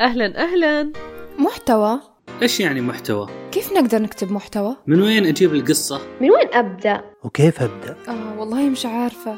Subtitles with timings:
[0.00, 0.92] أهلا أهلا
[1.38, 2.00] محتوى
[2.42, 7.62] إيش يعني محتوى؟ كيف نقدر نكتب محتوى؟ من وين أجيب القصة؟ من وين أبدأ؟ وكيف
[7.62, 9.36] أبدأ؟ آه والله مش عارفة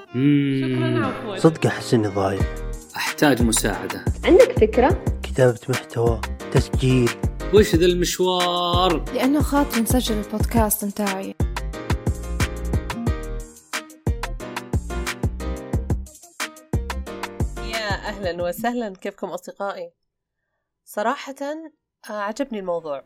[0.60, 2.40] شكرا عفوا صدق أحس إني ضايع
[2.96, 6.20] أحتاج مساعدة عندك فكرة؟ كتابة محتوى
[6.52, 7.10] تسجيل
[7.54, 11.34] وش ذا المشوار؟ لأنه خاطري نسجل البودكاست متاعي
[17.72, 20.01] يا أهلا وسهلا كيفكم أصدقائي؟
[20.94, 21.34] صراحة
[22.10, 23.04] آه، عجبني الموضوع.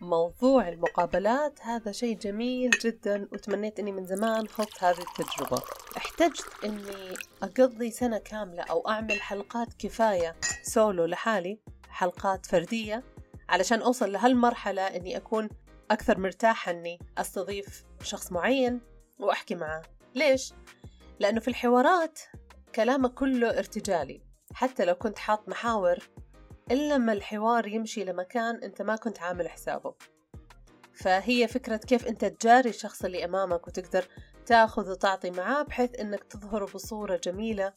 [0.00, 5.62] موضوع المقابلات هذا شيء جميل جدا وتمنيت إني من زمان خضت هذه التجربة.
[5.96, 13.02] احتجت إني أقضي سنة كاملة أو أعمل حلقات كفاية سولو لحالي حلقات فردية
[13.48, 15.48] علشان أوصل لهالمرحلة إني أكون
[15.90, 18.80] أكثر مرتاحة إني أستضيف شخص معين
[19.18, 19.82] وأحكي معاه.
[20.14, 20.52] ليش؟
[21.18, 22.20] لأنه في الحوارات
[22.74, 24.20] كلامك كله ارتجالي.
[24.54, 25.98] حتى لو كنت حاط محاور
[26.70, 29.94] إلا لما الحوار يمشي لمكان أنت ما كنت عامل حسابه.
[30.92, 34.08] فهي فكرة كيف أنت تجاري الشخص اللي أمامك وتقدر
[34.46, 37.72] تاخذ وتعطي معاه بحيث أنك تظهره بصورة جميلة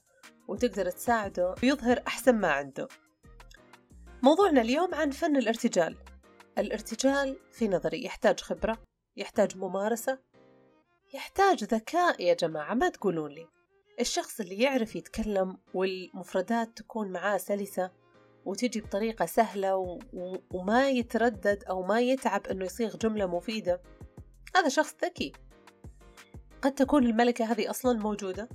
[0.47, 2.87] وتقدر تساعده ويظهر أحسن ما عنده.
[4.23, 5.97] موضوعنا اليوم عن فن الارتجال.
[6.57, 8.77] الارتجال في نظري يحتاج خبرة
[9.17, 10.19] يحتاج ممارسة
[11.13, 13.47] يحتاج ذكاء يا جماعة ما تقولون لي.
[13.99, 17.91] الشخص اللي يعرف يتكلم والمفردات تكون معاه سلسة
[18.47, 19.99] وتجي بطريقة سهلة و...
[20.13, 20.35] و...
[20.51, 23.81] وما يتردد أو ما يتعب إنه يصيغ جملة مفيدة.
[24.55, 25.31] هذا شخص ذكي.
[26.61, 28.49] قد تكون الملكة هذه أصلا موجودة.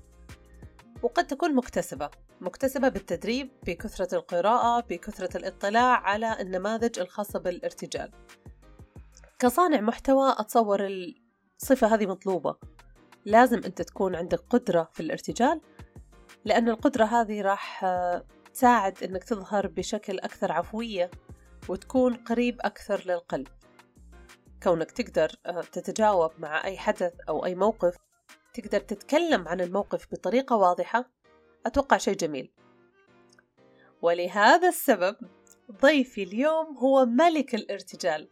[1.02, 2.10] وقد تكون مكتسبة.
[2.40, 8.10] مكتسبة بالتدريب بكثرة القراءة بكثرة الاطلاع على النماذج الخاصة بالارتجال.
[9.38, 12.56] كصانع محتوى أتصور الصفة هذه مطلوبة.
[13.24, 15.60] لازم أنت تكون عندك قدرة في الارتجال
[16.44, 17.84] لأن القدرة هذه راح
[18.55, 21.11] تساعد إنك تظهر بشكل أكثر عفوية
[21.69, 23.48] وتكون قريب أكثر للقلب.
[24.62, 27.97] كونك تقدر آه، تتجاوب مع أي حدث أو أي موقف
[28.55, 31.11] تقدر تتكلم عن الموقف بطريقة واضحة
[31.67, 32.52] أتوقع شيء جميل.
[34.02, 35.17] ولهذا السبب
[35.83, 38.29] ضيفي اليوم هو ملك الارتجال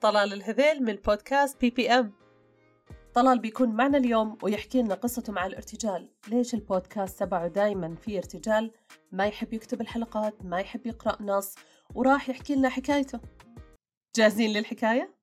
[0.00, 2.12] طلال الهذيل من بودكاست PPM
[3.14, 8.70] طلال بيكون معنا اليوم ويحكي لنا قصته مع الارتجال ليش البودكاست تبعه دايما فيه ارتجال
[9.12, 11.54] ما يحب يكتب الحلقات ما يحب يقرأ نص
[11.94, 13.20] وراح يحكي لنا حكايته
[14.16, 15.14] جاهزين للحكاية؟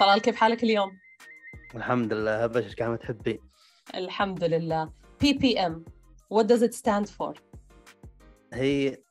[0.00, 0.98] طلال كيف حالك اليوم؟
[1.74, 3.38] الحمد لله ابشرك كما تحبين
[3.94, 4.92] الحمد لله
[5.24, 5.72] PPM
[6.34, 7.34] What does it stand for؟
[8.52, 9.03] هي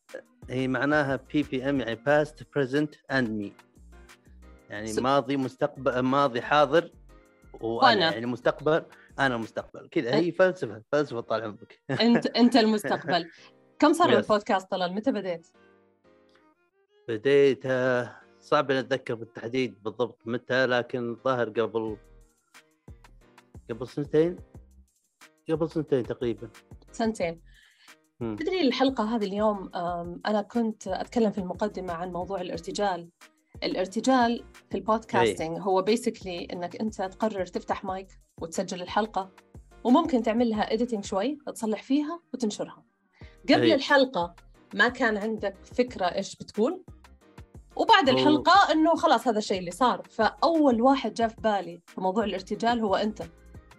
[0.50, 3.54] هي معناها PPM يعني past present and me
[4.70, 6.92] يعني س- ماضي مستقبل ماضي حاضر.
[7.62, 8.86] وأنا يعني مستقبل
[9.20, 13.32] أنا المستقبل كذا هي فلسفة فلسفة طال عمرك انت أنت المستقبل
[13.80, 14.10] كم صار.
[14.18, 15.48] البودكاست طلال متى بديت؟
[17.08, 21.98] بديت آه، صعب أن أتذكر بالتحديد بالضبط متى لكن الظاهر قبل
[23.70, 24.38] قبل سنتين
[25.50, 26.50] قبل سنتين تقريبا
[26.92, 27.42] سنتين.
[28.40, 29.70] تدري الحلقة هذه اليوم
[30.26, 33.10] أنا كنت أتكلم في المقدمة عن موضوع الارتجال.
[33.64, 38.08] الارتجال في ال podcasting هو basically إنك أنت تقرر تفتح مايك
[38.42, 39.32] وتسجل الحلقة
[39.84, 42.84] وممكن تعمل لها editing شوي تصلح فيها وتنشرها.
[43.50, 43.74] قبل أي.
[43.74, 44.36] الحلقة
[44.74, 46.84] ما كان عندك فكرة إيش بتقول
[47.76, 50.02] وبعد هو- الحلقة إنه خلاص هذا الشيء اللي صار.
[50.10, 53.24] فأول واحد جاء في بالي في موضوع الارتجال هو أنت.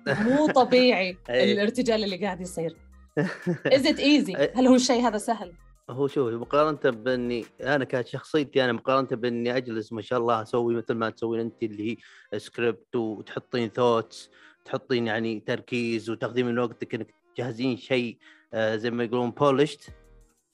[0.09, 1.53] مو طبيعي أي.
[1.53, 2.77] الارتجال اللي قاعد يصير.
[3.21, 4.53] Is it easy؟ أي.
[4.57, 5.53] هل هو الشيء هذا سهل؟
[5.91, 10.75] هو شوف مقارنة بإني أنا كانت شخصيتي أنا مقارنة بإني أجلس ما شاء الله أسوي
[10.75, 11.97] مثل ما تسوين أنت اللي هي
[12.39, 14.31] سكريبت وتحطين thoughts
[14.65, 18.19] تحطين يعني تركيز وتاخذين من وقتك انك تجهزين شيء
[18.55, 19.91] آه، زي ما يقولون بولشت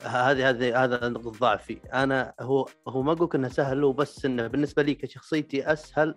[0.03, 4.47] هذه هذه هذا نقطة ضعفي أنا هو هو ما أقول إنه سهل هو بس إنه
[4.47, 6.15] بالنسبة لي كشخصيتي أسهل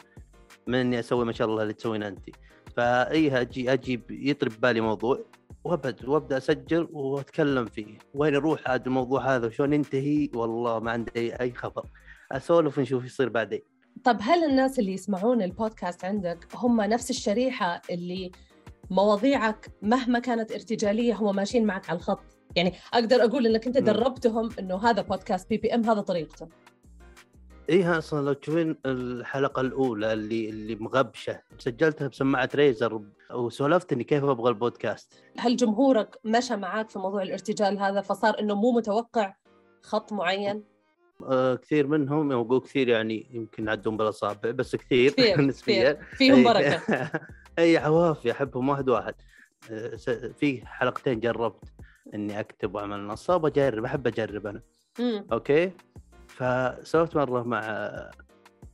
[0.68, 2.30] من إني أسوي ما شاء الله اللي تسوينه أنت
[2.78, 5.20] فاي أجي أجي يطري ببالي موضوع
[5.64, 7.98] وابد وابدا اسجل واتكلم فيه.
[8.14, 11.86] وين أروح عاد الموضوع هذا وشلون ينتهي؟ والله ما عندي اي خبر.
[12.32, 13.62] اسولف ونشوف يصير بعدين.
[14.04, 18.32] طب هل الناس اللي يسمعون البودكاست عندك هم نفس الشريحة اللي
[18.92, 22.24] مواضيعك مهما كانت ارتجالية هم ماشيين معك على الخط؟
[22.56, 23.86] يعني أقدر أقول إنك أنت مم.
[23.86, 26.48] دربتهم إنه هذا بودكاست PPM هذا طريقته
[27.70, 33.02] ايها أصلا لو تشوفين الحلقة الأولى اللي اللي مغبشة سجلتها بسماعة Razer
[33.32, 38.56] وسولفت اني كيف أبغى البودكاست؟ هل جمهورك مشى معاك في موضوع الارتجال هذا فصار إنه
[38.56, 39.36] مو متوقع
[39.82, 40.64] خط معين؟
[41.24, 46.00] آه كثير منهم أقول كثير يعني يمكن يعدون بالاصابع بس كثير كثير نسبيا.
[46.14, 46.46] فيهم إيه.
[46.54, 47.12] بركة.
[47.60, 49.14] اي عوافي أحبهم واحد واحد.
[49.72, 49.96] آه،
[50.40, 51.64] في حلقتين جربت
[52.14, 54.62] إني أكتب وأعمل نص أجرب أحب أجرب أنا.
[55.00, 55.26] مم.
[55.32, 55.72] أوكي؟
[56.34, 57.60] فسويت مره مع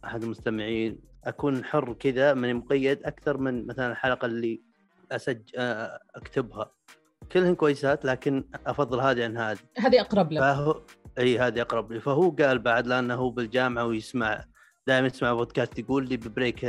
[0.06, 4.61] أحد المستمعين أكون حر كذا ماني مقيد أكثر من مثلا الحلقة اللي
[5.11, 6.71] اسج آه، أكتبها.
[7.31, 9.59] كلهن كويسات لكن أفضل هذه عن هذه.
[9.77, 10.39] هذه أقرب لك.
[10.41, 10.81] فهو
[11.19, 12.00] إي هذه أقرب لي.
[12.00, 14.45] فهو قال بعد لأنه هو بالجامعة ويسمع
[14.88, 16.65] دائما يسمع بودكاست يقول لي ب break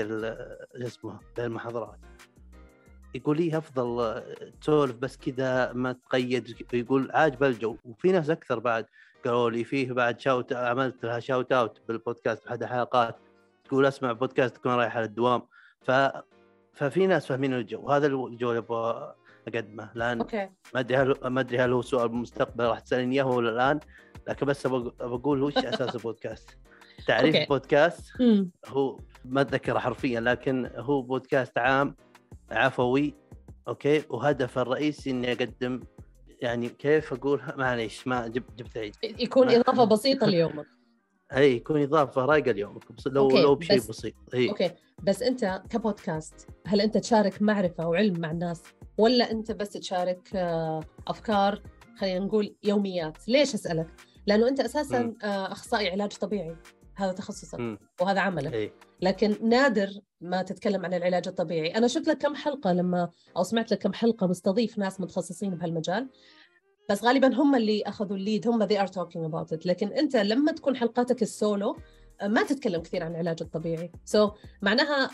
[0.75, 1.99] اسمه المحاضرات
[3.15, 4.25] يقول لي أفضل آه،
[4.61, 7.77] تسولف بس كذا ما تقيد يقول عاجبه الجو.
[7.85, 8.87] وفي ناس أكثر بعد
[9.25, 13.17] قالوا لي فيه بعد shout عملت لها shout out بالبودكاست بأحد الحلقات
[13.65, 15.43] تقول اسمع بودكاست تكون رايح على الدوام
[15.81, 15.91] ف
[16.75, 19.15] ففي ناس فاهمين الجو هذا الجو اللي أبغى
[19.49, 19.91] أقدمه.
[19.95, 20.49] لأن أوكي.
[20.75, 23.81] ما أدري هل ما أدري هل هو سؤال بالمستقبل راح تسألني إياه ولا الآن
[24.29, 26.59] لكن بس بقول وش أساس البودكاست.
[27.07, 27.43] تعريف أوكي.
[27.43, 28.23] البودكاست.
[28.67, 31.97] هو ما أتذكره حرفيا لكن هو بودكاست عام
[32.51, 33.15] عفوي
[33.69, 35.81] أوكي؟ وهدفه الرئيسي إني أقدم
[36.43, 38.95] يعني كيف أقول؟ معليش ما جبت جبت عيد.
[39.03, 40.67] يكون ما- إضافة بسيطة ليومك.
[41.37, 44.49] إي يكون إضافة رايقة اليوم بس لو أوكي، لو بشيء بس- بسيط إي.
[44.49, 44.71] أوكي
[45.03, 48.63] بس أنت كبودكاست هل أنت تشارك معرفة وعلم مع الناس
[48.99, 51.63] ولا أنت بس تشارك آه، أفكار
[51.99, 53.87] خلينا نقول يوميات؟ ليش أسألك؟
[54.27, 55.15] لأنه أنت أساسا.
[55.25, 56.57] آه، أخصائي علاج طبيعي.
[56.97, 57.79] هذا تخصصك.
[58.01, 58.55] وهذا عملك.
[58.55, 58.73] إي.
[59.03, 59.91] لكن نادر
[60.21, 61.69] ما تتكلم عن العلاج الطبيعي.
[61.77, 66.09] أنا شفت لك كم حلقة لما أو سمعت لك كم حلقة مستضيف ناس متخصصين بهالمجال
[66.91, 69.67] بس غالبا هم اللي أخذوا ال lead هم they are talking about it.
[69.67, 71.77] لكن أنت لما تكون حلقاتك السولو
[72.23, 73.93] ما تتكلم كثير عن العلاج الطبيعي.
[74.05, 74.33] so so,
[74.63, 75.11] معناها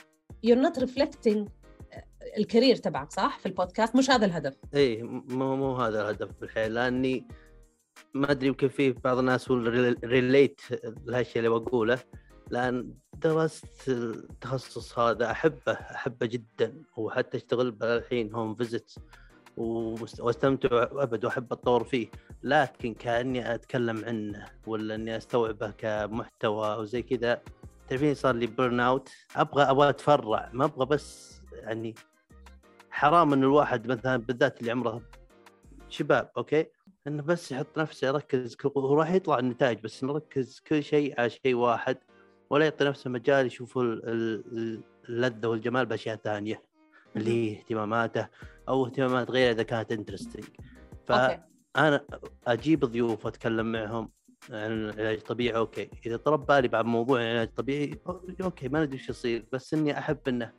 [0.46, 1.48] you're not reflecting
[2.38, 4.56] ال career تبعك صح؟ في البودكاست؟ مش هذا الهدف.
[4.74, 7.28] اي مو مو هذا الهدف بالحياة لأني
[8.14, 10.60] ما أدري يمكن في بعض الناس relate
[11.06, 11.98] لهالشيء اللي بقوله
[12.50, 16.82] لأن درست التخصص هذا أحبه أحبه جدا.
[16.96, 18.94] وحتى أشتغل الحين home visit
[19.56, 22.08] وأستمتع أبد وأحب أتطور فيه.
[22.42, 27.42] لكن كأني أتكلم عنه ولا إني أستوعبه كمحتوى أو زي كذا
[27.88, 30.50] تعرفين صار لي burn out أبغى أبغى أتفرع.
[30.52, 31.94] ما أبغى بس يعني
[32.90, 35.02] حرام إن الواحد مثلا بالذات اللي عمره
[35.88, 36.66] شباب أوكي؟
[37.06, 41.54] إنه بس يحط نفسه يركز هو راح يطلع النتائج بس نركز كل شيء على شيء
[41.54, 41.98] واحد.
[42.50, 46.62] ولا يعطي نفسه مجال يشوف ال- ال- اللذة والجمال بأشياء ثانية
[47.16, 48.28] اللي هي اهتماماته
[48.68, 50.44] أو اهتمامات غيره إذا كانت interesting
[51.06, 52.04] فانا
[52.46, 54.10] أجيب ضيوف وأتكلم معهم
[54.50, 55.90] عن العلاج الطبيعي أوكي.
[56.06, 57.98] إذا طق ببالي بعد موضوع العلاج الطبيعي
[58.42, 60.52] أوكي ما ندري إيش يصير بس إني أحب إنه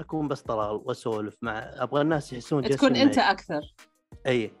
[0.00, 3.18] أكون بس طلال وأسولف مع أبغى الناس يحسون تكون أنت.
[3.18, 3.74] أكثر.
[4.26, 4.52] إي.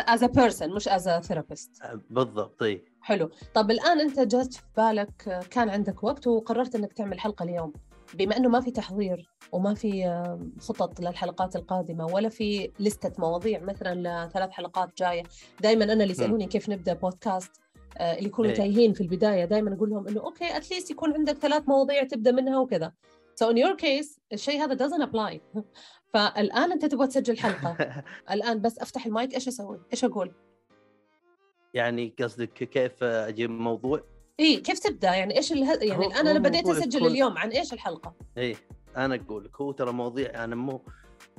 [0.00, 1.86] As a person مش as a therapist.
[2.10, 2.84] بالضبط إي.
[3.00, 3.30] حلو.
[3.54, 7.72] طب الآن أنت جات في بالك آه، كان عندك وقت وقررت أنك تعمل حلقة اليوم.
[8.14, 13.12] بما أنه ما في تحضير وما في آه، خطط للحلقات القادمة ولا في list ة
[13.18, 15.22] مواضيع مثلا لثلاث حلقات جاية
[15.60, 17.50] دائما أنا اللي يسألوني كيف نبدأ بودكاست
[17.98, 18.56] آه، اللي يكونوا إيه.
[18.56, 22.32] تايهين في البداية دائما أقول لهم أنه أوكي at least يكون عندك ثلاث مواضيع تبدأ
[22.32, 22.92] منها وكذا.
[23.42, 25.40] So in your case الشيء هذا doesn't apply.
[26.12, 28.02] فالآن أنت تبغى تسجل حلقة.
[28.30, 30.32] الآن بس أفتح المايك إيش أسوي؟ إيش أقول؟
[31.74, 34.04] يعني قصدك كيف أجيب موضوع
[34.40, 35.74] إيه كيف تبدأ؟ يعني إيش اله...
[35.82, 38.56] يعني الان أنا بديت أسجل يكون- اليوم عن إيش الحلقة؟ إي
[38.96, 40.82] أنا أقول لك هو ترى مواضيع أنا مو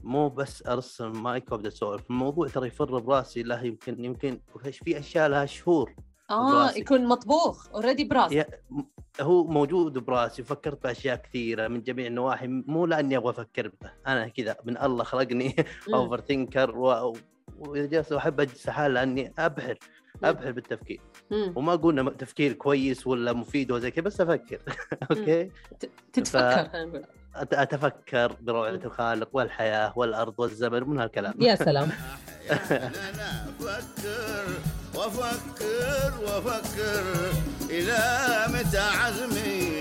[0.03, 4.39] مو بس ارسل المايك وأبدأ أسولف الموضوع ترى يفر براسي له يمكن يمكن
[4.71, 5.95] في أشياء لها شهور.
[6.33, 6.79] آه براسي.
[6.79, 8.03] يكون مطبوخ already
[8.69, 8.81] م-
[9.21, 14.27] هو موجود براسي وفكرت باشياء كثيرة من جميع النواحي مو لأني أبغى أفكر به أنا
[14.27, 15.55] كذا من الله خلقني.
[15.93, 16.77] overthinker.
[17.59, 19.77] وإذا جلست أحب أجلس حال لأني ابحر
[20.23, 21.53] ابحر بالتفكير مم.
[21.55, 24.59] وما إنه تفكير كويس ولا مفيد وزي كذا بس أفكر
[25.11, 25.51] أوكي
[26.13, 31.33] تتفكر أت- أتفكر بروعة الخالق والحياة والأرض والزمن من هالكلام.
[31.39, 31.89] يا سلام.
[33.09, 34.45] أنا أفكر
[34.95, 37.03] وافكر وافكر
[37.69, 37.99] إلى
[38.47, 39.71] متى عزمي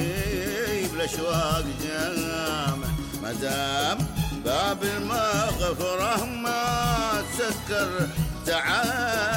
[0.93, 2.77] بالاشواق جامع
[3.23, 3.99] ما دام
[4.45, 8.09] باب المغفرة ما تسكر
[8.47, 9.32] تعال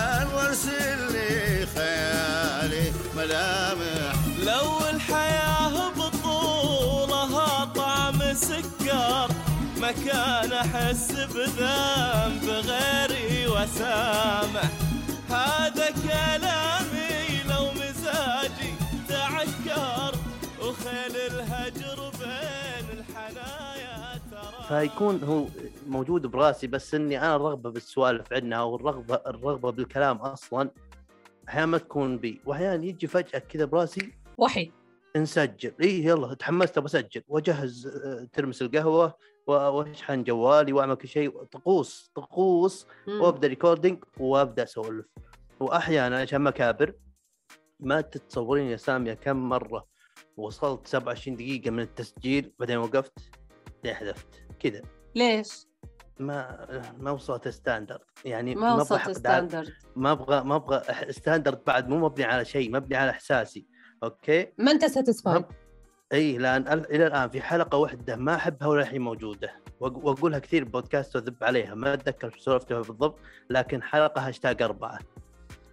[9.85, 14.71] ما كان أحس بذنب غيري وسامح
[15.29, 18.73] هذا كلامي لو مزاجي
[19.09, 20.15] تعكر
[20.61, 24.67] وخيل الهجر بين الحنايا ترى.
[24.67, 25.45] فيكون هو
[25.87, 30.69] موجود براسي بس إني أنا الرغبة بالسوالف عنها أو الرغبة الرغبة بالكلام أصلا
[31.49, 32.41] أحيانا ما تكون بي.
[32.45, 34.71] واحيانا يجي فجأة كذا براسي وحي
[35.17, 39.34] نسجل اي يلا تحمست بسجل وأجهز آه، ترمس القهوة.
[39.47, 41.43] واشحن جوالي واعمل كل شيء.
[41.43, 42.87] طقوس طقوس.
[43.07, 45.05] وأبدأ recording وأبدأ أسولف.
[45.59, 46.93] وأحيانا عشان مكابر
[47.79, 49.85] ما تتصورين يا سامية كم مرة
[50.37, 53.13] وصلت 27 دقيقة من التسجيل بعدين وقفت
[53.85, 54.27] حذفت.
[54.59, 54.81] كذا.
[55.15, 55.67] ليش؟
[56.19, 60.81] ما ما وصلت standard يعني ما وصلت standard ما أبغى ما أبغى
[61.11, 61.89] standard بعد.
[61.89, 63.67] مو مبني على شيء مبني على إحساسي.
[64.03, 65.47] أوكي؟ ما أنت satisfied ما-
[66.15, 69.51] اي لأن ال- إلى الآن في حلقة واحدة ما أحبها ولا هي موجودة.
[69.79, 71.75] وأقولها كثير بودكاست وأذب عليها.
[71.75, 73.19] ما أتذكر سولفتها بالضبط
[73.49, 74.99] لكن حلقة هاشتاج أربعة.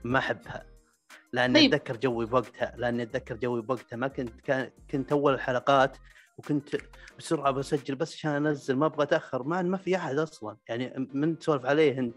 [0.04, 0.66] ما أحبها.
[1.32, 1.74] لأني طيب.
[1.74, 2.74] أتذكر جوي بوقتها.
[2.76, 3.96] لأني أتذكر جوي بوقتها.
[3.96, 5.96] ما كنت كان كنت أول الحلقات
[6.38, 6.68] وكنت
[7.18, 9.42] بسرعة بسجل بس عشان أنزل ما أبغى أتأخر.
[9.42, 10.56] مع إن ما في أحد أصلا.
[10.68, 12.16] يعني من تسولف عليه أنت.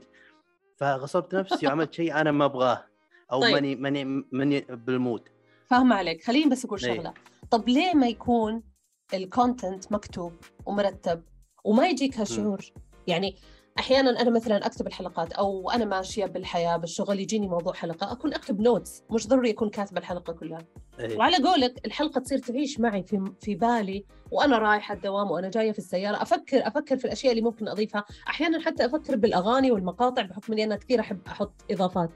[0.78, 2.86] فغصبت نفسي وعملت شيء أنا ما أبغاه.
[3.32, 3.54] أو طيب.
[3.54, 5.30] ماني ماني ماني بال mood.
[5.68, 6.24] فاهمة عليك.
[6.24, 6.96] خليني بس أقول إيه.
[6.96, 7.14] شغلة.
[7.52, 8.64] طب ليه ما يكون
[9.14, 10.34] ال content مكتوب
[10.66, 11.24] ومرتب
[11.64, 12.66] وما يجيك هالشعور؟
[13.08, 13.36] يعني
[13.80, 18.60] أحيانا أنا مثلا أكتب الحلقات أو أنا ماشية بالحياة بالشغل يجيني موضوع حلقة أكون أكتب
[18.62, 20.60] notes مش ضروري اكون كاتبة الحلقة كلها.
[21.00, 21.18] إيه.
[21.18, 25.80] وعلى قولك الحلقة تصير تعيش معي في في بالي وأنا رايحة الدوام وأنا جاية في
[25.80, 26.22] السيارة.
[26.22, 28.06] أفكر أفكر في الأشياء اللي ممكن أضيفها.
[28.28, 32.10] أحيانا حتى أفكر بالأغاني والمقاطع بحكم إني أنا كثير أحب أحط إضافات.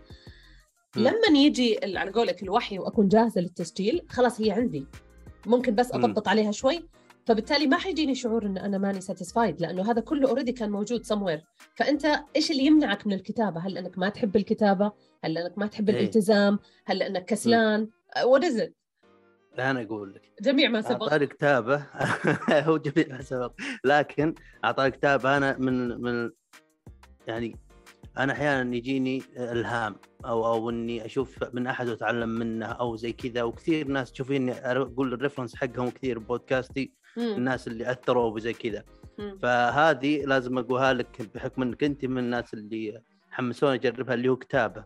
[0.95, 1.03] مم.
[1.03, 4.87] لما يجي على قولك الوحي وأكون جاهزة للتسجيل خلاص هي عندي.
[5.45, 5.91] ممكن بس.
[5.93, 6.89] أضبط عليها شوي.
[7.25, 11.41] فبالتالي ما حيجيني شعور إن أنا ماني satisfied لأنه هذا كله already كان موجود somewhere.
[11.75, 12.05] فأنت
[12.35, 14.91] إيش اللي يمنعك من الكتابة؟ هل إنك ما تحب الكتابة؟
[15.23, 15.99] هل إنك ما تحب إيه.
[15.99, 17.89] الالتزام؟ هل إنك كسلان؟
[18.23, 18.75] what is it
[19.59, 20.21] أنا أقول لك.
[20.41, 21.03] جميع ما سبق.
[21.03, 21.85] أعطاني كتابة.
[22.67, 23.51] هو جميع ما سبق.
[23.85, 26.31] لكن أعطاني كتابة أنا من من
[27.27, 27.55] يعني
[28.19, 29.95] أنا أحيانا يجيني إلهام
[30.25, 35.13] أو أو إني أشوف من أحد وأتعلم منه أو زي كذا وكثير ناس تشوفيني أقول
[35.13, 37.23] الريفرنس حقهم كثير ببودكاستي مم.
[37.23, 38.83] الناس اللي أثروا بزي كذا.
[39.41, 44.85] فهذه لازم أقولها لك بحكم إنك أنت من الناس اللي حمسوني أجربها اللي هو كتابة.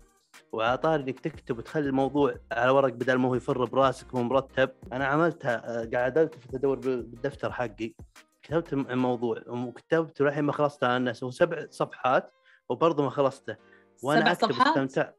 [0.51, 4.69] وأعطاني إنك تكتب وتخلي الموضوع على ورق بدل ما هو يفر براسك وهو مرتب.
[4.93, 7.93] أنا عملتها آه، قاعد ألتفت أدور بال- بالدفتر حقي.
[8.43, 12.31] كتبت الم- الموضوع وكتبت للحين ما خلصته أنا سبع صفحات.
[12.69, 13.55] وبرضه ما خلصته.
[14.03, 15.11] وأنا سبع أكتب صفحات؟ استمتع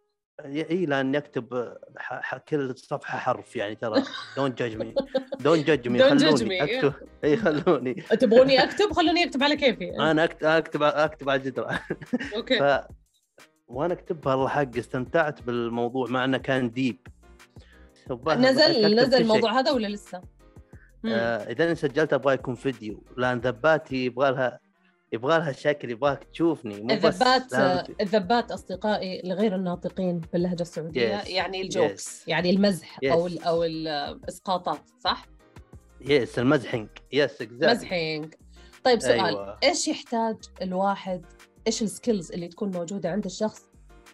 [0.45, 4.03] إي لأني أكتب ح- ح- كل صفحة حرف يعني ترى.
[4.37, 4.95] don't judge me
[5.41, 6.63] don't judge me خلوني.
[6.79, 6.95] أكتب.
[7.25, 7.95] إي خلوني.
[7.95, 9.91] تبغوني أكتب؟ خلوني أكتب على كيفي.
[10.11, 11.79] أنا اكتب أكتب أكتب على الجدران.
[12.37, 12.59] أوكي.
[12.59, 12.85] ف
[13.69, 17.07] وأنا أكتبها الله حق استمتعت بالموضوع مع أنه كان deep
[18.29, 20.23] نزل نزل الموضوع هذا ولا لسه؟
[21.07, 24.61] آه إذا سجلت أبغى يكون فيديو لأن ذباتي يبغى لها
[25.15, 27.53] يبغى لها شكل يبغاك تشوفني مو الذبات
[28.01, 31.29] الذبات أصدقائي لغير الناطقين باللهجة السعودية Yes.
[31.31, 32.25] يعني ال jokes Yes.
[32.29, 33.33] يعني المزح أو Yes.
[33.33, 35.27] ال أو الإسقاطات صح؟
[36.01, 38.35] yes المزحنج yes exactly مزحينج
[38.85, 39.59] طيب سؤال أيوة.
[39.65, 41.27] إيش يحتاج الواحد
[41.67, 43.63] إيش ال skills اللي تكون موجودة عند الشخص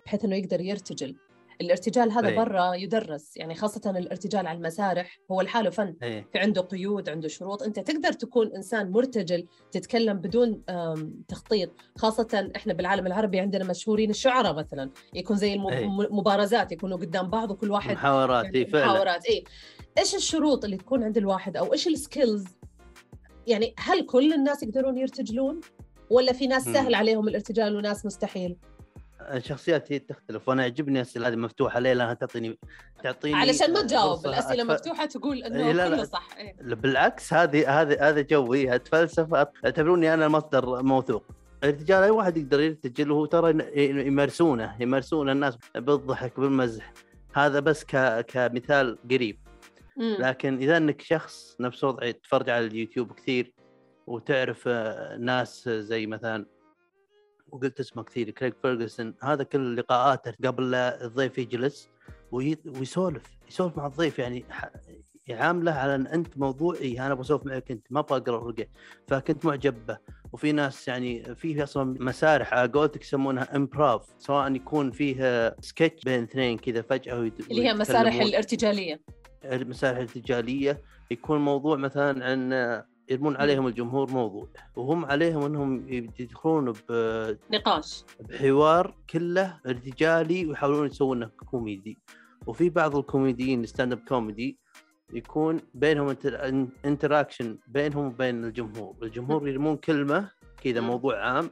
[0.07, 1.17] بحيث إنه يقدر يرتجل
[1.61, 2.37] الارتجال هذا أي.
[2.37, 5.97] برا يدرس يعني خاصة الارتجال على المسارح هو لحاله فن.
[6.03, 6.29] إيه.
[6.33, 7.63] في عنده قيود عنده شروط.
[7.63, 10.63] أنت تقدر تكون إنسان مرتجل تتكلم بدون
[11.29, 11.71] تخطيط.
[11.97, 14.91] خاصة إحنا بالعالم العربي عندنا مشهورين الشعراء مثلا.
[15.15, 15.85] يكون زي أي.
[15.85, 18.87] المبارزات يكونوا قدام بعض وكل واحد محاورات اي فعلا.
[18.87, 19.45] محاورات اي
[19.99, 22.45] إيش الشروط اللي تكون عند الواحد؟ أو إيش ال skills
[23.47, 25.61] يعني هل كل الناس يقدرون يرتجلون؟
[26.11, 26.65] ولا في ناس.
[26.65, 28.57] سهل عليهم الارتجال وناس مستحيل؟
[29.21, 32.59] الشخصيات هي تختلف وأنا يعجبني الأسئلة هذه مفتوحة ليه لأنها تعطيني
[33.03, 35.97] تعطيني علشان ما تجاوب فرصة الأسئلة أتف- مفتوحة تقول إنه لا، لا.
[35.97, 36.57] كله صح إيه.
[36.75, 41.25] بالعكس هذه هذه هذا جوي اتفلسف اعتبروني أنا مصدر موثوق
[41.65, 43.51] الرجال أي واحد يقدر يرتجل وهو ترى
[44.07, 46.93] يمارسونه يمارسون الناس بالضحك بالمزح
[47.35, 48.21] هذا بس ك...
[48.27, 49.39] كمثال قريب
[49.97, 50.17] مم.
[50.19, 53.53] لكن إذا إنك شخص نفس وضعي تتفرج على اليوتيوب كثير
[54.07, 56.47] وتعرف آه، ناس زي مثلا
[57.53, 61.89] وقلت اسمه كثير كريج فيرجسون هذا كل لقاءاته قبل الضيف يجلس
[62.33, 64.45] وي- ويسولف يسولف مع الضيف يعني
[65.27, 68.67] يعامله على إن أنت موضوعي أنا أبغى أسولف معك أنت ما أبغى أقرأ ورقة.
[69.09, 69.99] فكنت معجب به
[70.33, 76.23] وفي ناس يعني في أصلا مسارح على قولتك يسمونها improv سواء يكون فيه سكتش بين
[76.23, 78.15] اثنين كذا فجأة ويت- اللي هي مسارح.
[78.15, 79.01] الارتجالية.
[79.45, 80.81] المسارح الارتجالية.
[81.11, 82.53] يكون موضوع مثلا عن
[83.11, 85.89] يرمون عليهم الجمهور موضوع وهم عليهم إنهم
[86.19, 88.05] يدخلون ب- نقاش.
[88.21, 91.99] بحوار كله ارتجالي ويحاولون يسوونه كوميدي.
[92.47, 94.59] وفي بعض الكوميديين stand up comedy
[95.13, 96.67] يكون بينهم inter...
[96.85, 98.97] interaction بينهم وبين الجمهور.
[99.03, 100.31] الجمهور يرمون كلمة
[100.65, 100.81] كذا.
[100.81, 101.51] موضوع عام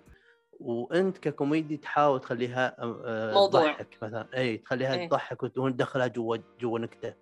[0.60, 3.60] وأنت ككوميدي تحاول تخليها آه، موضوع.
[3.72, 4.26] تضحك مثلا.
[4.36, 5.08] اي تخليها إيه.
[5.08, 7.14] تضحك وتدخلها جوا جوا نكتة.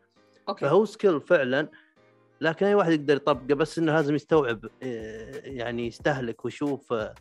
[0.48, 0.64] أوكي.
[0.64, 1.68] فهو skill فعلا
[2.40, 7.14] لكن أي واحد يقدر يطبقه بس إنه لازم يستوعب آه، يعني يستهلك ويشوف آه،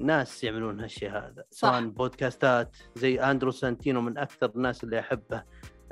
[0.00, 1.44] ناس يعملون هالشيء هذا.
[1.50, 5.42] سواء بودكاستات زي أندرو سانتينو من أكثر الناس اللي أحبه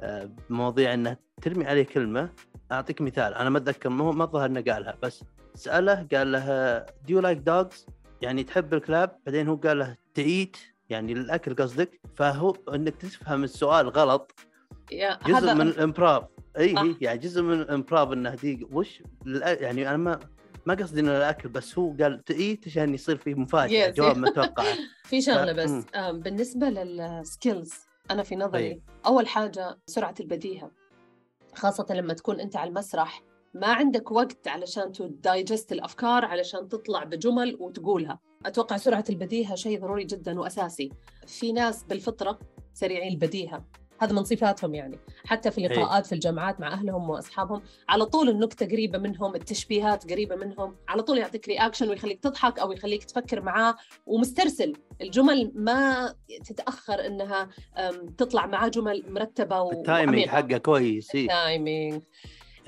[0.00, 2.30] آه، بمواضيع إنه ترمي عليه كلمة.
[2.72, 7.20] أعطيك مثال أنا ما أتذكر ما الظاهر إنه قالها بس سأله قال له do you
[7.20, 7.86] like dogs
[8.22, 10.56] يعني تحب الكلاب؟ بعدين هو قال له to eat
[10.88, 12.00] يعني للأكل قصدك.
[12.14, 14.34] فهو إنك تفهم السؤال غلط.
[14.92, 16.24] جزء هذا من ال improv.
[16.58, 16.78] اي.
[16.78, 19.02] اي يعني جزء من ال improv إنه دي وش
[19.44, 20.20] يعني أنا ما
[20.66, 23.94] ما قصدي إنه الأكل بس هو قال تيت عشان يصير فيه مفاجأة Yes.
[23.94, 24.64] جواب متوقع
[25.10, 25.84] في شغلة ف- بس مم.
[25.94, 27.72] آم، بالنسبة لل skills
[28.10, 28.82] أنا في نظري أي.
[29.06, 30.70] أول حاجة سرعة البديهة
[31.54, 33.22] خاصة لما تكون أنت على المسرح
[33.54, 39.80] ما عندك وقت علشان ت digest الأفكار علشان تطلع بجمل وتقولها أتوقع سرعة البديهة شيء
[39.80, 40.90] ضروري جدا وأساسي
[41.26, 42.38] في ناس بالفطرة
[42.74, 43.64] سريعي البديهة
[43.98, 48.66] هذا من صفاتهم يعني حتى في لقاءات في الجامعات مع أهلهم وأصحابهم على طول النكتة
[48.66, 53.74] قريبة منهم التشبيهات قريبة منهم على طول يعطيك reaction ويخليك تضحك أو يخليك تفكر معاه
[54.06, 57.48] ومسترسل الجمل ما تتأخر إنها
[58.18, 60.28] تطلع معاه جمل مرتبة و- ال timing.
[60.28, 61.20] حقه كويس إيه.
[61.20, 62.02] اي التايمينج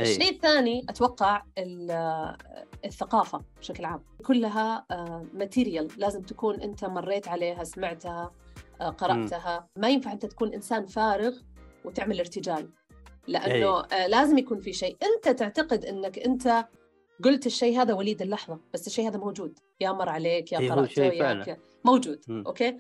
[0.01, 0.03] إي.
[0.05, 2.37] الشيء الثاني أتوقع ال-
[2.85, 4.87] الثقافة بشكل عام كلها
[5.35, 8.31] material لازم تكون أنت مريت عليها سمعتها
[8.81, 9.69] قرأتها.
[9.79, 11.35] ما ينفع أنت تكون إنسان فارغ
[11.85, 12.69] وتعمل ارتجال.
[13.29, 14.97] لأنه آه، لازم يكون في شيء.
[15.03, 16.67] أنت تعتقد إنك أنت
[17.25, 19.59] قلت الشيء هذا وليد اللحظة بس الشيء هذا موجود.
[19.81, 22.45] يا مر عليك يا إيه، قرأته شيء يا موجود مم.
[22.47, 22.77] أوكي؟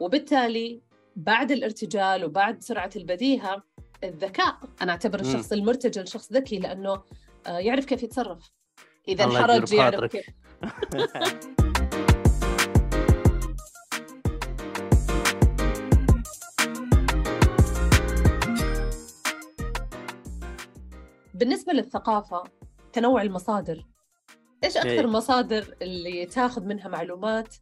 [0.00, 0.82] وبالتالي
[1.16, 3.62] بعد الارتجال وبعد سرعة البديهة
[4.04, 5.20] الذكاء أنا أعتبر.
[5.20, 7.02] الشخص المرتجل شخص ذكي لأنه
[7.46, 8.50] آه، يعرف كيف يتصرف.
[9.08, 10.16] إذا انحرج يعرف.
[10.16, 10.26] كيف.
[21.34, 22.42] بالنسبة للثقافة
[22.92, 23.86] تنوع المصادر
[24.64, 25.06] إيش أكثر إيه.
[25.06, 27.54] مصادر اللي تاخذ منها معلومات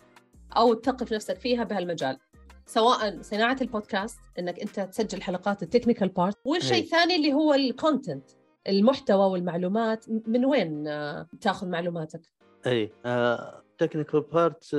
[0.56, 2.18] أو تثقف نفسك فيها بهالمجال
[2.66, 6.82] سواء صناعة البودكاست إنك أنت تسجل حلقات ال technical part والشيء إيه.
[6.82, 8.30] الثاني اللي هو ال content
[8.68, 12.20] المحتوى والمعلومات من وين آه، تاخذ معلوماتك
[12.66, 12.92] اي
[13.78, 14.76] technical part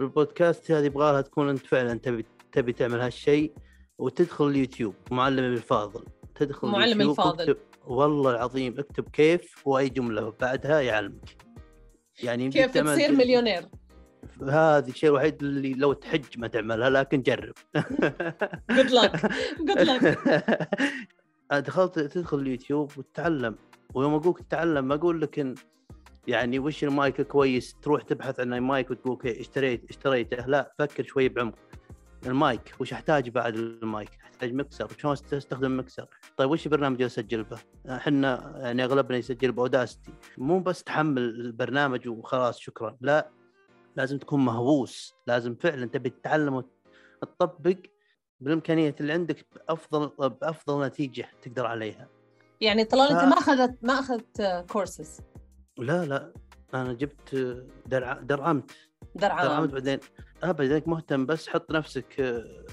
[0.00, 3.52] البودكاست هذه يبغى لها تكون أنت فعلا تبي تبي تعمل هالشيء
[3.98, 7.56] وتدخل اليوتيوب معلم الفاضل تدخل معلم الفاضل.
[7.86, 11.36] والله العظيم اكتب كيف واي جملة بعدها يعلمك.
[12.22, 13.68] يعني كيف تصير مليونير.
[14.42, 17.54] هذا الشيء الوحيد اللي لو تحج ما تعملها لكن جرب.
[18.70, 20.18] Good luck good luck
[21.52, 23.56] دخلت تدخل اليوتيوب وتتعلم
[23.94, 25.54] ويوم أقولك تتعلم ما أقول لك إن
[26.26, 31.28] يعني وش المايك كويس تروح تبحث عن المايك وتقول أوكي اشتريت اشتريته لا فكر شوي
[31.28, 31.54] بعمق.
[32.26, 36.06] المايك وش أحتاج بعد المايك؟ أحتاج مكسر شلون استخدم مكسر
[36.36, 40.10] طيب وش البرنامج اللي اسجل به؟ إحنا يعني أغلبنا يسجل ب Audacity.
[40.38, 42.96] مو بس تحمل البرنامج وخلاص شكرا.
[43.00, 43.30] لا
[43.96, 45.14] لازم تكون مهووس.
[45.26, 46.64] لازم فعلا تبي تتعلم
[47.22, 47.76] وتطبق
[48.40, 52.08] بالامكانيات اللي عندك بأفضل بأفضل نتيجة تقدر عليها.
[52.60, 55.20] يعني طلال أنت ف- ما أخذت ما أخذت كورسز
[55.78, 56.32] لا لا.
[56.74, 57.34] أنا جيت
[57.86, 58.70] درع درعمت.
[59.14, 59.98] درعمت درعام بعدين.
[60.50, 62.64] ابدا مهتم بس حط نفسك آه،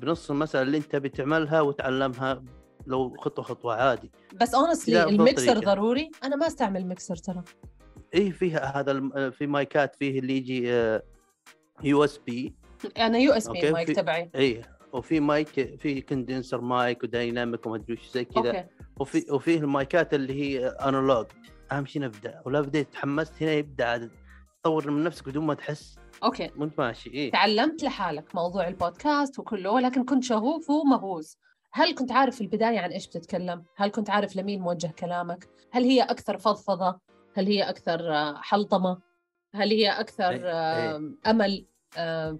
[0.00, 2.44] بنص المسألة اللي أنت تبي تعملها وتعلمها
[2.86, 4.10] لو خطوة خطوة عادي.
[4.40, 5.74] بس honestly ال mixer طريقة.
[5.74, 6.10] ضروري.
[6.24, 7.42] أنا ما أستعمل ميكسر ترى.
[8.14, 10.68] إيه فيها هذا آه، في مايكات فيه اللي يجي
[11.82, 12.54] يو إس بي.
[12.98, 14.30] أنا يو إس بي المايك تبعي.
[14.34, 18.66] إيه وفي مايك في condenser mic و dynamic وما أدري وش زي كذا.
[19.00, 21.26] وفي وفيه المايكات اللي هي analog
[21.72, 22.42] أهم شيء نبدأ.
[22.46, 24.10] ولا بديت تحمست هنا يبدأ عاد.
[24.62, 25.98] تطور من نفسك بدون ما تحس.
[26.24, 31.38] أوكي وأنت ماشي إيه تعلمت لحالك موضوع البودكاست وكله ولكن كنت شغوف ومهووس
[31.72, 35.84] هل كنت عارف في البداية عن إيش بتتكلم؟ هل كنت عارف لمين موجه كلامك؟ هل
[35.84, 37.00] هي أكثر فضفضة؟
[37.34, 38.98] هل هي أكثر آه، حلطمة؟
[39.54, 41.66] هل هي أكثر إيه، آه، أمل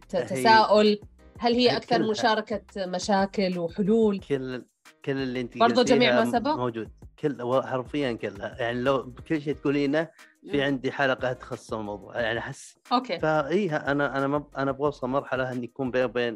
[0.09, 1.01] تساؤل؟
[1.38, 2.03] هل هي أكثر.
[2.03, 4.64] مشاركة مشاكل وحلول؟ كل
[5.05, 9.55] كل اللي أنت قلتيها جميع ما سبق؟ موجود كل حرفيا كلها يعني لو بكل شيء
[9.55, 10.09] تقولينه
[10.50, 12.78] في عندي حلقة تخص الموضوع يعني أحس.
[12.92, 13.18] أوكي.
[13.18, 16.35] فاي أنا أنا ما أنا بوصل مرحلة اني يكون بين وبين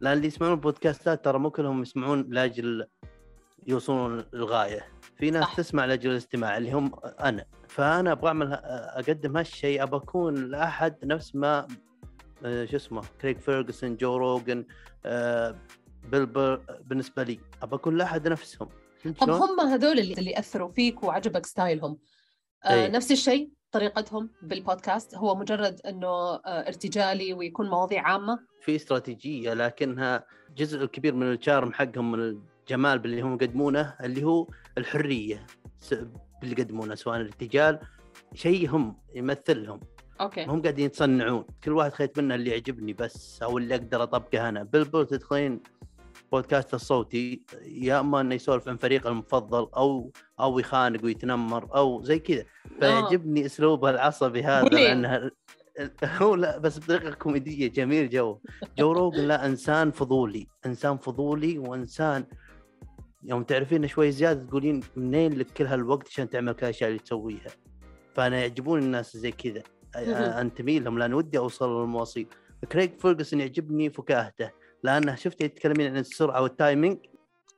[0.00, 2.86] لأن اللي يسمعون البودكاستات ترى مو كلهم يسمعون لأجل
[3.66, 4.80] يوصلون للغاية.
[5.18, 5.54] في ناس صح.
[5.54, 7.44] تسمع لأجل الاستماع اللي هم أنا.
[7.68, 11.66] فأنا أبغى أعمل أقدم هالشيء ابى أكون لأحد نفس ما
[12.44, 14.64] آه، شو اسمه كريج فيرجسون جو روجن
[15.06, 15.56] آه،
[16.10, 17.40] بيل بر بالنسبة لي.
[17.62, 18.68] ابى أكون لأحد نفسهم.
[19.20, 21.98] طب؟ هم هذول اللي, اللي أثروا فيك وعجبك style هم؟
[22.66, 22.88] آه إيه.
[22.88, 28.38] نفس الشيء طريقتهم بالبودكاست هو مجرد إنه آه ارتجالي ويكون مواضيع عامة.
[28.60, 30.24] في استراتيجية لكنها
[30.56, 34.46] جزء كبير من ال charm حقهم من الجمال باللي هم يقدمونه اللي هو
[34.78, 35.46] الحرية
[36.40, 37.78] باللي يقدمونه سواء الرجال
[38.34, 39.80] شيء هم يمثلهم
[40.20, 40.44] أوكي.
[40.44, 41.44] مو قاعدين يتصنعون.
[41.64, 44.62] كل واحد خيط منه اللي يعجبني بس أو اللي أقدر أطبقه أنا.
[44.62, 45.60] بيل بر تدخلين
[46.32, 52.18] بودكاست الصوتي يا أما إنه يسولف عن فريقه المفضل أو أو يخانق ويتنمر أو زي
[52.18, 52.44] كذا.
[52.80, 54.68] فيعجبني اسلوبه العصبي هذا.
[54.68, 55.30] لانها
[56.04, 58.38] هو لا بس بطريقة كوميدية جميل جو.
[58.78, 62.24] جو روجن لا إنسان فضولي إنسان فضولي وإنسان
[63.24, 67.50] يوم تعرفين شوي زيادة تقولين منين لك كل هالوقت عشان تعمل كل الاشياء اللي تسويها.
[68.14, 69.62] فأنا يعجبوني الناس زي كذا.
[70.40, 72.26] انتمي لهم لأن ودي أوصل لمواصيل.
[72.72, 74.50] كريج فيرجسون يعجبني فكاهته.
[74.82, 76.98] لأنه شفت يتكلمين عن السرعة وال timing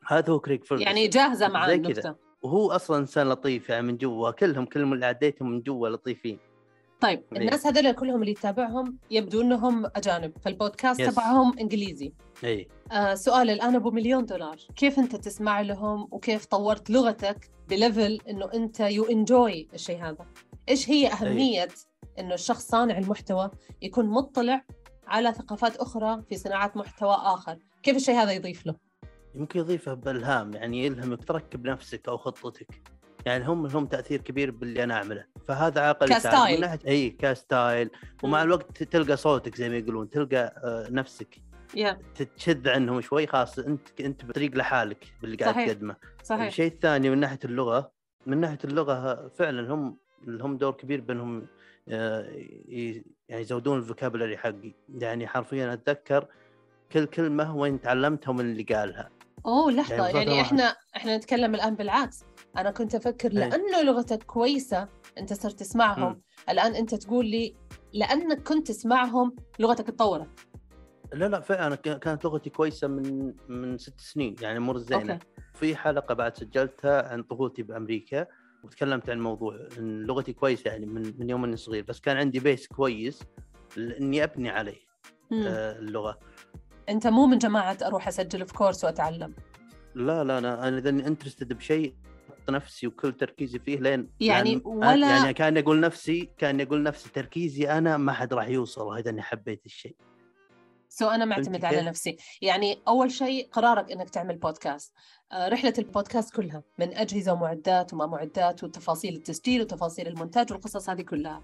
[0.07, 1.73] هذا هو كريج فيرجسون يعني جاهزة مع.
[1.73, 6.39] النكته وهو أصلا إنسان لطيف يعني من جوا كلهم كلهم اللي عديتهم من جوا لطيفين.
[7.01, 7.41] طيب إيه.
[7.41, 10.33] الناس هذول كلهم اللي يتابعهم يبدو إنهم أجانب.
[10.45, 11.03] فالبودكاست.
[11.03, 12.13] تبعهم إنجليزي.
[12.45, 12.69] إي.
[12.93, 14.57] آه سؤال الآن أبو مليون دولار.
[14.77, 20.27] كيف أنت تسمع لهم وكيف طورت لغتك ب level إنه أنت you enjoy الشيء هذا؟
[20.69, 21.69] إيش هي أهمية
[22.19, 23.51] إنه الشخص صانع المحتوى
[23.83, 24.65] يكون مطلع
[25.09, 27.59] على ثقافات أخرى في صناعة محتوى آخر.
[27.83, 28.75] كيف الشيء هذا يضيف له؟
[29.35, 32.67] يمكن يضيفه بالهام يعني يلهمك تركب نفسك أو خطتك.
[33.27, 35.25] يعني هم لهم تأثير كبير باللي أنا أعمله.
[35.49, 35.97] فهذا.
[36.03, 37.91] من ناحيه إي ك style.
[38.23, 38.43] ومع.
[38.43, 41.39] الوقت تلقى صوتك زي ما يقولون تلقى آه، نفسك.
[41.75, 41.99] يا.
[42.15, 45.67] تتشذ عنهم شوي خلاص أنت أنت بطريق لحالك باللي قاعد.
[45.67, 45.97] تقدمه.
[46.23, 46.47] صحيح.
[46.47, 47.93] الشيء الثاني من ناحية اللغة
[48.27, 51.47] من ناحية اللغة فعلا هم لهم دور كبير بانهم
[51.89, 54.75] يعني يزودون ال vocabulary حقي.
[54.89, 56.27] يعني حرفيا أتذكر
[56.93, 59.11] كل كلمة وين تعلمتها من اللي قالها.
[59.47, 60.09] أوه لحظة.
[60.09, 62.25] يعني يعني, إحنا إحنا نتكلم الآن بالعكس.
[62.57, 63.39] أنا كنت أفكر إيه.
[63.39, 66.13] لأنه لغتك كويسة أنت صرت تسمعهم.
[66.13, 66.23] مم.
[66.49, 67.57] الآن أنت تقول لي
[67.93, 70.29] لأنك كنت تسمعهم لغتك اتطورت.
[71.13, 75.19] لا لا فعلا كانت لغتي كويسة من من ست سنين يعني امور زينة.
[75.55, 78.27] في حلقة بعد سجلتها عن طفولتي بأمريكا.
[78.69, 82.41] وتكلمت عن موضوع إن لغتي كويسة يعني من من يوم إني صغير بس كان عندي
[82.41, 83.23] بيس كويس
[83.79, 84.89] اني أبني عليه.
[85.33, 86.19] آه، اللغة.
[86.89, 89.35] أنت مو من جماعة أروح أسجل في course وأتعلم؟
[89.95, 91.95] لا لا أنا أنا إذا interested بشيء
[92.31, 96.83] أحط نفسي وكل تركيزي فيه لين يعني لأن- ولا- يعني كان أقول نفسي كان أقول
[96.83, 99.97] نفسي تركيزي أنا ما حد راح يوصل اذا إني حبيت الشيء.
[100.89, 102.17] so أنا معتمد على؟ نفسي.
[102.43, 104.95] يعني أول شيء قرارك إنك تعمل بودكاست
[105.33, 111.03] آه، رحلة البودكاست كلها من أجهزة ومعدات وما معدات وتفاصيل التسجيل وتفاصيل المونتاج والقصص هذه
[111.03, 111.43] كلها.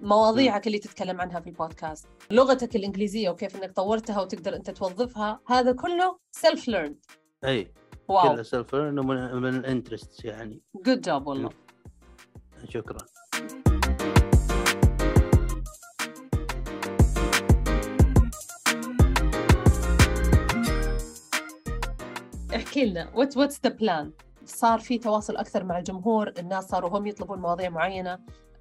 [0.00, 5.40] مواضيعك اللي تتكلم عنها في البودكاست لغتك الإنجليزية وكيف إنك طورتها وتقدر أنت توظفها.
[5.48, 6.96] هذا كله self learn
[7.44, 7.72] إي
[8.08, 10.60] wow كله self ومن من ال interest يعني.
[10.84, 11.50] good job والله.
[12.68, 12.98] شكرا.
[22.72, 24.12] احكي لنا what what's the plan
[24.44, 28.18] صار في تواصل أكثر مع الجمهور الناس صاروا هم يطلبون مواضيع معينة.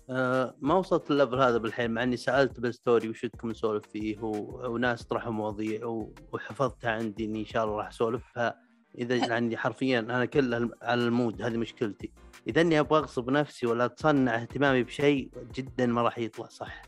[0.09, 3.87] آه ما وصلت ال level هذا بالحين مع إني سألت بال story وش ودكم نسولف
[3.87, 4.17] فيه.
[4.21, 5.85] وناس طرحوا مواضيع.
[6.31, 8.59] وحفظتها عندي إني إن شاء الله راح اسولفها
[8.97, 12.11] إذا عندي حرفيا أنا كلها على ال mood هذه مشكلتي.
[12.47, 16.81] إذا إني أبغى أغصب نفسي ولا أتصنع اهتمامي بشيء جدا ما راح يطلع صح.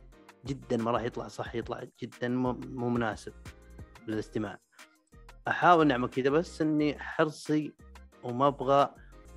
[0.45, 3.33] جدا ما راح يطلع صح يطلع جدا مو مناسب
[4.07, 4.59] للاستماع.
[5.47, 7.73] أحاول نعمل كذا بس إني حرصي
[8.23, 8.89] وما أبغى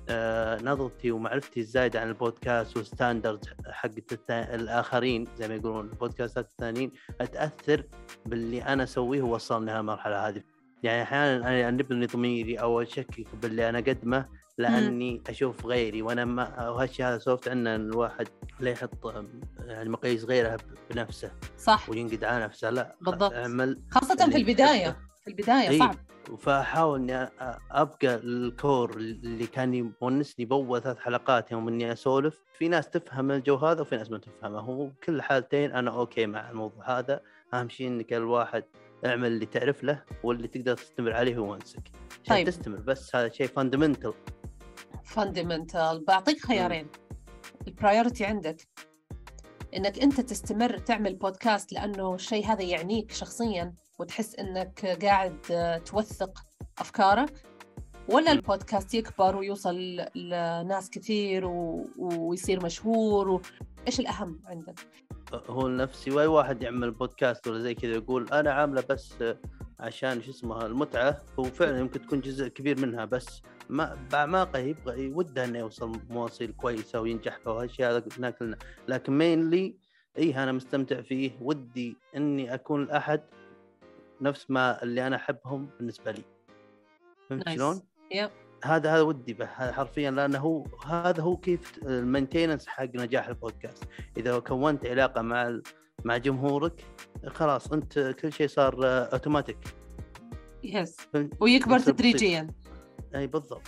[0.09, 3.89] آه، نظرتي ومعرفتي الزايده عن البودكاست وال standard حق
[4.29, 6.91] الآخرين زي ما يقولون البودكاستات الثانيين
[7.21, 7.83] اتاثر
[8.25, 10.43] باللي أنا أسويه ووصلني هالمرحله هذه
[10.83, 14.25] يعني أحيانا أنا يأنبني ضميري أو أشكك باللي أنا أقدمه
[14.57, 18.27] لأني أشوف غيري وأنا ما وهالشيء هذا سولفت عنه إن الواحد
[18.59, 19.13] لا يحط
[19.59, 20.57] يعني مقاييس غيرها
[20.91, 23.33] بنفسه صح وينقد على نفسه لا بالضبط.
[23.33, 24.97] أعمل خاصة في البداية.
[25.27, 25.79] في البداية إي.
[25.79, 25.95] صعب.
[26.37, 27.29] فأحاول إني
[27.71, 32.43] أبقى ال core اللي كان يونسني باول ثلاث حلقات يوم إني أسولف.
[32.57, 34.59] في ناس تفهم الجو هذا وفي ناس ما تفهمه.
[34.59, 37.21] هو كل حالتين أنا okay مع الموضوع هذا.
[37.53, 38.63] أهم شيء إنك الواحد
[39.05, 41.81] اعمل اللي تعرف له واللي تقدر تستمر عليه هو عشان
[42.27, 42.47] طيب.
[42.47, 44.13] تستمر بس هذا شيء fundamental
[45.03, 46.87] fundamental بعطيك خيارين.
[47.67, 48.67] ال priority عندك.
[49.75, 53.73] إنك أنت تستمر تعمل بودكاست لأنه الشيء هذا يعنيك شخصيا.
[53.99, 55.37] وتحس إنك قاعد
[55.85, 56.43] توثق
[56.77, 57.33] افكارك
[58.09, 58.31] ولا.
[58.31, 59.75] البودكاست يكبر ويوصل
[60.15, 61.89] لناس كثير و...
[61.97, 63.41] ويصير مشهور و...
[63.87, 64.79] إيش الأهم عندك؟
[65.33, 69.13] هو نفسي وأي واحد يعمل بودكاست ولا زي كذا يقول أنا عامله بس
[69.79, 75.07] عشان شو اسمها المتعة هو فعلا يمكن تكون جزء كبير منها بس ما باعماقه يبغى
[75.07, 78.03] وده إنه يوصل مواصيل كويسة وينجح في هالشيء هذا
[78.87, 79.75] لكن mainly
[80.17, 83.21] إي أنا مستمتع فيه ودي إني أكون الأحد
[84.21, 86.23] نفس ما اللي أنا أحبهم بالنسبة لي
[87.29, 87.51] فهمت Nice.
[87.51, 87.81] شلون؟
[88.13, 88.29] Yep.
[88.63, 93.83] هذا هذا ودي به حرفيا لأنه هو هذا هو كيف ال maintenance حق نجاح البودكاست
[94.17, 95.59] إذا كونت علاقة مع
[96.05, 96.83] مع جمهورك
[97.27, 99.57] خلاص أنت كل شيء صار آه، automatic
[100.63, 101.79] yes فهمت؟ ويكبر.
[101.79, 102.47] تدريجيا
[103.15, 103.67] أي بالضبط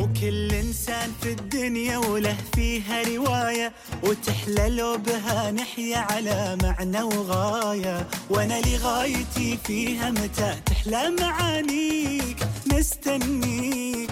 [0.00, 3.72] وكل إنسان في الدنيا وله فيها رواية
[4.04, 8.06] وتحلى لو بها نحيا على معنى وغاية.
[8.30, 12.36] وأنا لغايتي فيها متى تحلى معانيك؟
[12.72, 14.10] مستنيك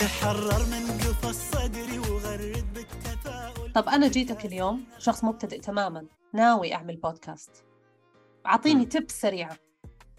[0.00, 3.72] تحرر من قفص صدري وغرد بالتفاؤل.
[3.72, 7.50] طب أنا جيتك اليوم شخص مبتدئ تماما ناوي أعمل بودكاست
[8.46, 8.88] أعطيني مم.
[8.88, 9.56] تبس سريعة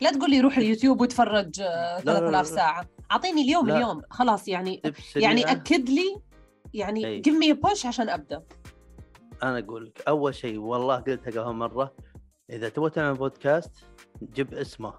[0.02, 2.97] لا تقول لي روح اليوتيوب وتفرج آه، لا، لا، 3000 لا.
[3.10, 3.76] ساعة أعطيني اليوم لا.
[3.78, 4.02] اليوم.
[4.10, 5.52] خلاص يعني تبس يعني.
[5.52, 6.22] أكد لي
[6.74, 8.44] يعني me a push عشان أبدأ.
[9.44, 11.96] أنا أقول لك أول شيء والله قلتها قبل مرة
[12.50, 13.72] إذا تبغى تعمل بودكاست
[14.34, 14.94] جيب اسمه.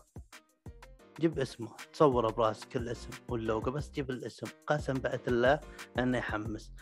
[1.21, 1.69] جيب اسمه.
[1.93, 4.47] تصوره براسك الاسم واللوجو بس جيب الاسم.
[4.67, 5.61] قسم بعد الله
[5.99, 6.73] انه يحمس.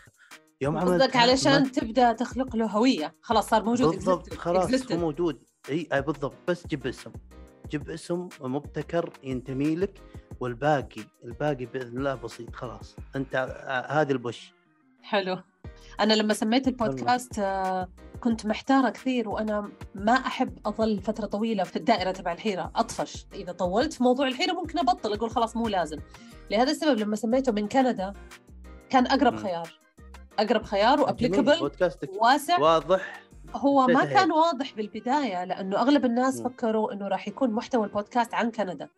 [0.61, 3.15] يوم قصدك عملتها علشان ما- تبدأ تخلق له هوية.
[3.21, 4.91] خلاص صار موجود بالضبط خلاص existed.
[4.91, 6.35] هو موجود أي بالضبط.
[6.47, 7.11] بس جيب اسم.
[7.69, 10.01] جيب اسم مبتكر ينتمي لك.
[10.39, 12.95] والباقي الباقي بإذن الله بسيط خلاص.
[13.15, 14.53] أنت ع- هذه البش
[15.03, 15.37] حلو.
[15.99, 17.87] أنا لما سميت البودكاست آه،
[18.21, 23.25] كنت محتارة كثير وأنا ما أحب أظل فترة طويلة في الدائرة تبع الحيرة أطفش.
[23.33, 25.97] إذا طولت في موضوع الحيرة ممكن أبطل أقول خلاص مو لازم.
[26.51, 28.13] لهذا السبب لما سميته من كندا
[28.89, 29.39] كان أقرب مم.
[29.39, 29.79] خيار.
[30.39, 31.13] أقرب خيار
[31.59, 32.59] بودكاستك واسع.
[32.59, 33.21] واضح؟
[33.55, 34.05] هو ما.
[34.05, 36.41] كان واضح بالبداية لأنه أغلب الناس.
[36.41, 38.89] فكروا أنه راح يكون محتوى البودكاست عن كندا.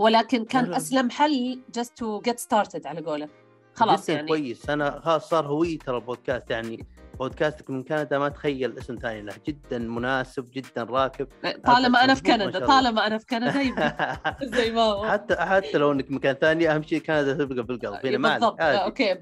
[0.00, 0.76] ولكن كان لا.
[0.76, 3.28] أسلم حل just to get started على قولك
[3.74, 4.28] خلاص يعني.
[4.28, 4.70] كويس.
[4.70, 6.50] أنا خلاص صار هوية ترى البودكاست.
[6.50, 6.86] يعني
[7.18, 9.32] بودكاستك من كندا ما تخيل اسم ثاني له.
[9.46, 11.28] جدا مناسب جدا راكب.
[11.66, 12.66] طالما أنا في كندا.
[12.66, 15.06] طالما أنا في كندا يبقى زي ما هو.
[15.08, 18.60] حتى حتى لو إنك مكان ثاني أهم شيء كندا تبقى بالقلب هنا بالضبط.
[18.60, 19.16] آه، okay.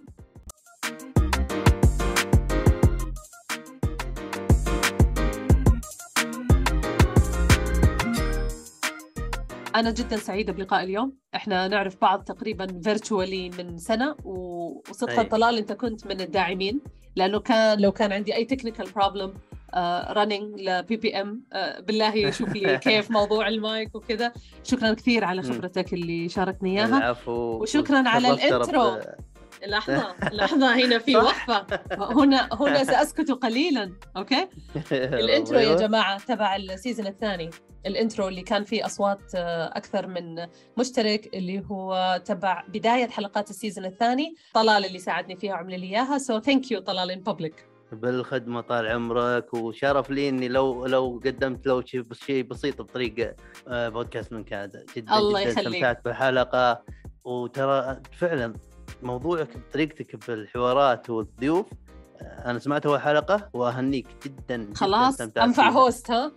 [9.78, 15.24] أنا جدا سعيدة بلقاء اليوم، إحنا نعرف بعض تقريبا virtually من سنة وصدقا أي.
[15.26, 16.80] طلال أنت كنت من الداعمين
[17.16, 19.34] لأنه كان لو كان عندي أي technical problem
[20.10, 21.44] running ل BBM
[21.80, 24.32] بالله شوف لي كيف موضوع المايك وكذا
[24.64, 25.42] شكرا كثير على.
[25.42, 28.28] خبرتك اللي شاركني إياها العفو وشكراً على.
[28.34, 29.28] ب-
[29.66, 31.16] لحظة لحظة هنا في.
[31.16, 31.66] وقفة.
[31.92, 34.48] هنا هنا سأسكت قليلا okay؟
[34.92, 35.76] ال intro يا أيوة.
[35.76, 37.50] جماعة تبع ال season الثاني.
[37.86, 40.46] ال intro اللي كان فيه أصوات آه، أكثر من
[40.78, 44.34] مشترك اللي هو تبع بداية حلقات ال season الثاني.
[44.54, 46.18] طلال اللي ساعدني فيها وعمل لي إياها.
[46.18, 49.54] so thank you طلال in public بالخدمة طال عمرك.
[49.54, 53.34] وشرف لي إني لو لو قدمت لو شيء بس- شيء بسيط بطريقه
[53.68, 55.66] آه، بودكاست من كندا جدا الله جدا يخليك.
[55.68, 56.82] استمتعت بالحلقة.
[57.24, 58.54] وترى فعلا
[59.02, 61.66] موضوعك بطريقتك بالحوارات والضيوف
[62.22, 65.70] آه، أنا سمعت اول حلقة وأهنيك جدا خلاص فيها.
[65.70, 66.32] host ها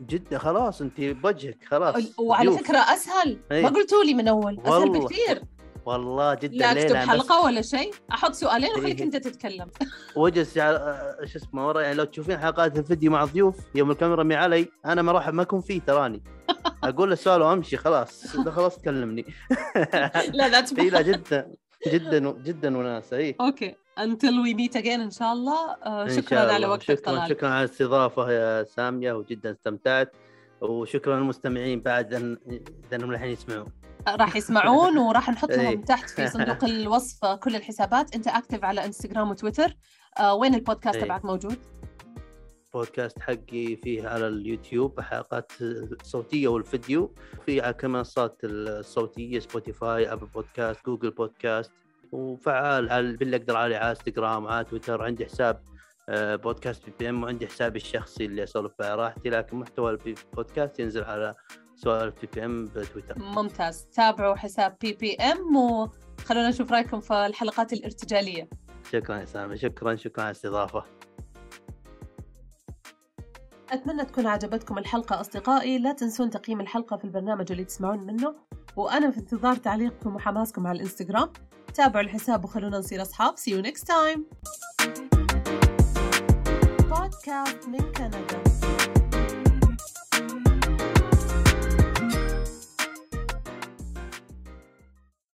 [0.00, 2.62] جدا خلاص أنت بوجهك خلاص وعلى ضيوف.
[2.62, 3.62] فكرة أسهل إيه.
[3.62, 4.28] ما قلتوا لي من
[4.60, 5.00] أسهل والله.
[5.00, 5.42] بكثير
[5.86, 9.04] والله جدا لا بس حلقة ولا شيء أحط سؤالين وخليك إيه.
[9.04, 9.70] أنت تتكلم
[10.60, 14.34] على آه، شو اسمه ورا يعني لو تشوفين حلقات الفيديو مع الضيوف يوم الكاميرا مي
[14.34, 16.22] علي أنا ما راح ما أكون فيه تراني
[16.84, 19.24] أقول له السؤال وأمشي خلاص خلاص تكلمني
[20.32, 21.52] لا اي لا جدا
[21.88, 23.74] جدا جدا وناسه اي Okay.
[24.00, 25.70] Until we meet again إن شاء الله.
[25.86, 26.68] آه، شكرا شاء على الله.
[26.68, 30.12] وقتك شكرا طلال شكرا على الاستضافة يا سامية وجدا استمتعت.
[30.60, 32.52] وشكرا للمستمعين بعد أن-
[32.90, 33.66] لانهم الحين يسمعون.
[34.08, 35.70] راح يسمعون وراح نحط إيه.
[35.70, 38.14] لهم تحت في صندوق الوصف كل الحسابات.
[38.14, 39.74] أنت اكتف على انستغرام وتويتر
[40.18, 41.04] آه وين البودكاست إيه.
[41.04, 41.56] تبعك موجود؟
[42.74, 45.52] بودكاست حقي فيه على اليوتيوب حلقات
[46.02, 47.14] صوتية والفيديو.
[47.46, 51.72] في على المنصات الصوتية سبوتيفاي ابل بودكاست جوجل بودكاست
[52.12, 55.62] وفعال على باللي أقدر عليه على انستغرام على تويتر عندي حساب
[56.08, 59.30] آه، بودكاست بي بي إم وعندي حسابي الشخصي اللي أسولف على راحتي.
[59.30, 61.34] لكن محتوى البودكاست ينزل على
[61.74, 63.18] سوالف بي بي إم بتويتر.
[63.18, 63.84] ممتاز.
[63.84, 68.48] تابعوا حساب بي بي إم وخلونا نشوف رأيكم في الحلقات الارتجالية.
[68.92, 69.56] شكرا يا سامي.
[69.56, 69.96] شكرا.
[69.96, 70.84] شكرا على الاستضافة.
[73.72, 75.78] أتمنى تكون عجبتكم الحلقة أصدقائي.
[75.78, 78.34] لا تنسون تقييم الحلقة في البرنامج اللي تسمعون منه.
[78.76, 81.32] وأنا في انتظار تعليقكم وحماسكم على الإنستغرام.
[81.74, 83.34] تابعوا الحساب وخلونا نصير أصحاب.
[83.38, 84.20] See you next time.
[86.90, 89.01] بودكاست من كندا.